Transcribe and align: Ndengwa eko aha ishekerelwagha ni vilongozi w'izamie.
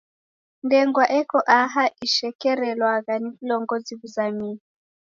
Ndengwa 0.65 1.05
eko 1.19 1.39
aha 1.59 1.83
ishekerelwagha 2.05 3.13
ni 3.21 3.29
vilongozi 3.39 3.91
w'izamie. 3.99 4.55